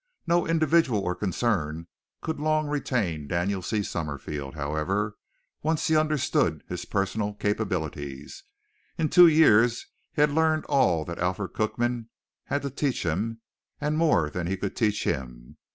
No 0.25 0.47
individual 0.47 0.97
or 1.01 1.13
concern 1.13 1.85
could 2.23 2.39
long 2.39 2.65
retain 2.67 3.27
Daniel 3.27 3.61
C. 3.61 3.83
Summerfield, 3.83 4.55
however, 4.55 5.15
once 5.61 5.85
he 5.85 5.95
understood 5.95 6.63
his 6.67 6.85
personal 6.85 7.35
capabilities. 7.35 8.41
In 8.97 9.09
two 9.09 9.27
years 9.27 9.85
he 10.13 10.21
had 10.21 10.31
learned 10.31 10.65
all 10.65 11.05
that 11.05 11.19
Alfred 11.19 11.53
Cookman 11.53 12.09
had 12.45 12.63
to 12.63 12.71
teach 12.71 13.05
him 13.05 13.41
and 13.79 13.95
more 13.95 14.31
than 14.31 14.47
he 14.47 14.57
could 14.57 14.75
teach 14.75 15.03
him. 15.03 15.57